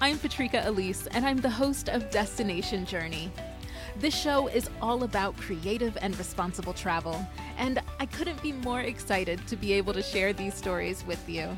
I'm 0.00 0.18
Patrika 0.18 0.64
Alis, 0.66 1.06
and 1.08 1.24
I'm 1.24 1.38
the 1.38 1.50
host 1.50 1.88
of 1.88 2.10
Destination 2.10 2.84
Journey. 2.84 3.30
This 3.96 4.14
show 4.14 4.48
is 4.48 4.68
all 4.82 5.04
about 5.04 5.36
creative 5.36 5.96
and 6.02 6.18
responsible 6.18 6.72
travel, 6.72 7.26
and 7.56 7.80
I 8.00 8.06
couldn't 8.06 8.42
be 8.42 8.52
more 8.52 8.80
excited 8.80 9.46
to 9.46 9.56
be 9.56 9.72
able 9.72 9.92
to 9.94 10.02
share 10.02 10.32
these 10.32 10.54
stories 10.54 11.04
with 11.06 11.28
you. 11.28 11.56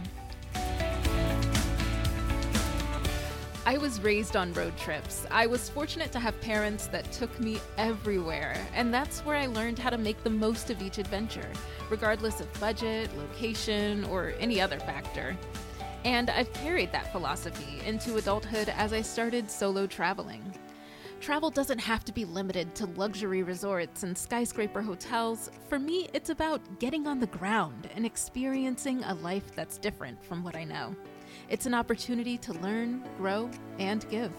I 3.68 3.78
was 3.78 4.00
raised 4.00 4.36
on 4.36 4.52
road 4.52 4.76
trips. 4.76 5.26
I 5.28 5.48
was 5.48 5.68
fortunate 5.68 6.12
to 6.12 6.20
have 6.20 6.40
parents 6.40 6.86
that 6.86 7.10
took 7.10 7.40
me 7.40 7.58
everywhere, 7.78 8.56
and 8.74 8.94
that's 8.94 9.20
where 9.20 9.36
I 9.36 9.46
learned 9.46 9.80
how 9.80 9.90
to 9.90 9.98
make 9.98 10.22
the 10.22 10.30
most 10.30 10.70
of 10.70 10.80
each 10.80 10.98
adventure, 10.98 11.50
regardless 11.90 12.40
of 12.40 12.60
budget, 12.60 13.10
location, 13.18 14.04
or 14.04 14.34
any 14.38 14.60
other 14.60 14.78
factor. 14.78 15.36
And 16.06 16.30
I've 16.30 16.52
carried 16.52 16.92
that 16.92 17.10
philosophy 17.10 17.84
into 17.84 18.16
adulthood 18.16 18.72
as 18.76 18.92
I 18.92 19.02
started 19.02 19.50
solo 19.50 19.88
traveling. 19.88 20.40
Travel 21.20 21.50
doesn't 21.50 21.80
have 21.80 22.04
to 22.04 22.12
be 22.12 22.24
limited 22.24 22.76
to 22.76 22.86
luxury 22.86 23.42
resorts 23.42 24.04
and 24.04 24.16
skyscraper 24.16 24.82
hotels. 24.82 25.50
For 25.68 25.80
me, 25.80 26.08
it's 26.14 26.30
about 26.30 26.60
getting 26.78 27.08
on 27.08 27.18
the 27.18 27.26
ground 27.26 27.88
and 27.96 28.06
experiencing 28.06 29.02
a 29.02 29.14
life 29.14 29.52
that's 29.56 29.78
different 29.78 30.22
from 30.22 30.44
what 30.44 30.54
I 30.54 30.62
know. 30.62 30.94
It's 31.48 31.66
an 31.66 31.74
opportunity 31.74 32.38
to 32.38 32.52
learn, 32.52 33.02
grow, 33.18 33.50
and 33.80 34.08
give. 34.08 34.30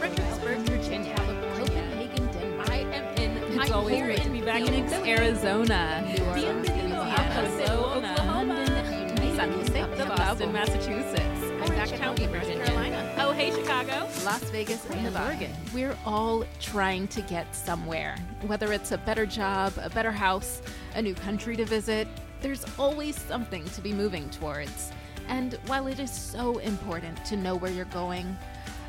Fredericksburg, 0.00 0.58
Virginia, 0.66 1.14
Copenhagen, 1.14 2.26
Denmark. 2.32 2.70
I 2.70 2.78
am 2.78 3.16
in. 3.18 3.36
It's 3.36 3.70
I'm 3.70 3.72
always 3.72 4.02
great 4.02 4.22
to 4.22 4.30
be 4.30 4.40
back 4.40 4.62
in 4.62 4.66
Phoenix, 4.66 4.92
Arizona. 4.94 6.02
New 6.12 6.24
Orleans, 6.24 6.68
Louisiana, 6.68 7.04
Hello, 7.04 7.94
Oklahoma, 7.94 8.67
Boston, 10.28 10.52
Massachusetts, 10.52 11.42
I'm 11.42 11.62
Orange 11.62 11.92
County, 11.92 12.26
Virginia. 12.26 12.62
Carolina. 12.62 13.14
Oh, 13.16 13.32
hey, 13.32 13.50
Chicago. 13.50 14.06
Las 14.26 14.44
Vegas, 14.50 14.84
and 14.90 15.02
Nevada. 15.02 15.24
Oregon. 15.24 15.50
We're 15.72 15.96
all 16.04 16.44
trying 16.60 17.08
to 17.08 17.22
get 17.22 17.56
somewhere. 17.56 18.14
Whether 18.46 18.70
it's 18.74 18.92
a 18.92 18.98
better 18.98 19.24
job, 19.24 19.72
a 19.80 19.88
better 19.88 20.12
house, 20.12 20.60
a 20.94 21.00
new 21.00 21.14
country 21.14 21.56
to 21.56 21.64
visit, 21.64 22.06
there's 22.42 22.66
always 22.78 23.16
something 23.16 23.64
to 23.70 23.80
be 23.80 23.94
moving 23.94 24.28
towards. 24.28 24.92
And 25.28 25.54
while 25.64 25.86
it 25.86 25.98
is 25.98 26.10
so 26.10 26.58
important 26.58 27.24
to 27.24 27.34
know 27.34 27.56
where 27.56 27.72
you're 27.72 27.86
going, 27.86 28.36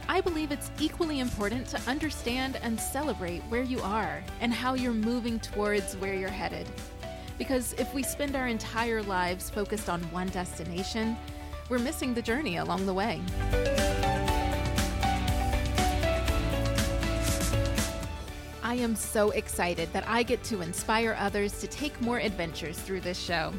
I 0.09 0.20
believe 0.20 0.52
it's 0.52 0.72
equally 0.78 1.22
important 1.22 1.68
to 1.68 1.81
understand 1.90 2.59
and 2.64 2.78
celebrate 2.78 3.44
where 3.44 3.64
you 3.64 3.80
are 3.80 4.22
and 4.42 4.53
how 4.53 4.74
you're 4.74 4.92
moving 4.92 5.40
towards 5.40 5.96
where 5.96 6.16
you're 6.16 6.28
headed. 6.28 6.68
Because 7.40 7.73
if 7.80 7.92
we 7.95 8.04
spend 8.04 8.36
our 8.36 8.48
entire 8.48 9.02
lives 9.02 9.50
focused 9.50 9.90
on 9.90 10.02
one 10.12 10.28
destination, 10.28 11.18
we're 11.70 11.80
missing 11.80 12.14
the 12.14 12.22
journey 12.22 12.58
along 12.58 12.86
the 12.86 12.94
way. 12.94 13.22
I 18.62 18.76
am 18.76 18.96
so 18.96 19.31
excited 19.31 19.92
that 19.94 20.08
I 20.08 20.22
get 20.22 20.44
to 20.44 20.62
inspire 20.62 21.16
others 21.18 21.59
to 21.62 21.68
take 21.68 22.00
more 22.02 22.20
adventures 22.20 22.78
through 22.78 23.02
this 23.02 23.18
show. 23.18 23.52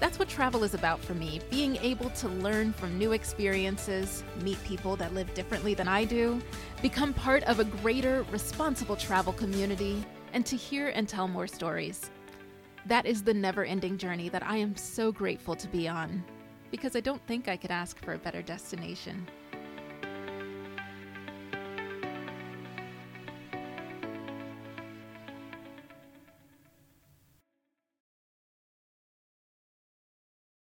That's 0.00 0.18
what 0.18 0.28
travel 0.28 0.64
is 0.64 0.74
about 0.74 1.00
for 1.00 1.14
me 1.14 1.40
being 1.50 1.76
able 1.76 2.10
to 2.10 2.28
learn 2.28 2.72
from 2.72 2.98
new 2.98 3.12
experiences, 3.12 4.24
meet 4.42 4.62
people 4.64 4.96
that 4.96 5.14
live 5.14 5.32
differently 5.34 5.72
than 5.72 5.88
I 5.88 6.04
do, 6.04 6.42
become 6.82 7.14
part 7.14 7.42
of 7.44 7.60
a 7.60 7.64
greater, 7.64 8.26
responsible 8.32 8.96
travel 8.96 9.32
community, 9.32 10.04
and 10.32 10.44
to 10.44 10.56
hear 10.56 10.88
and 10.88 11.08
tell 11.08 11.28
more 11.28 11.46
stories. 11.46 12.10
That 12.86 13.06
is 13.06 13.22
the 13.22 13.32
never 13.32 13.64
ending 13.64 13.96
journey 13.96 14.28
that 14.28 14.42
I 14.42 14.58
am 14.58 14.76
so 14.76 15.10
grateful 15.10 15.56
to 15.56 15.68
be 15.68 15.88
on, 15.88 16.22
because 16.70 16.94
I 16.94 17.00
don't 17.00 17.26
think 17.26 17.48
I 17.48 17.56
could 17.56 17.70
ask 17.70 17.98
for 18.04 18.12
a 18.12 18.18
better 18.18 18.42
destination. 18.42 19.26